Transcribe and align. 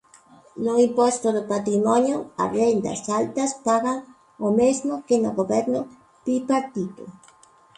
No 0.65 0.73
imposto 0.87 1.27
de 1.35 1.43
patrimonio, 1.53 2.17
as 2.41 2.49
rendas 2.59 3.01
altas 3.19 3.51
pagan 3.67 3.99
o 4.47 4.49
mesmo 4.59 4.93
que 5.07 5.15
no 5.23 5.31
Goberno 5.39 5.81
bipartito. 6.25 7.03